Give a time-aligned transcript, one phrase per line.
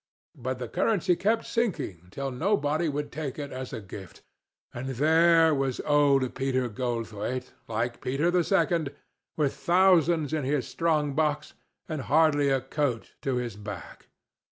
[0.35, 4.23] But the currency kept sinking till nobody would take it as a gift,
[4.73, 8.91] and there was old Peter Goldthwaite, like Peter the second,
[9.37, 11.53] with thousands in his strong box
[11.87, 14.07] and hardly a coat to his back.